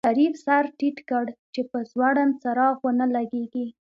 شريف 0.07 0.33
سر 0.45 0.63
ټيټ 0.77 0.97
کړ 1.09 1.25
چې 1.53 1.61
په 1.69 1.77
ځوړند 1.91 2.33
څراغ 2.41 2.75
ونه 2.85 3.05
لګېږي. 3.15 3.65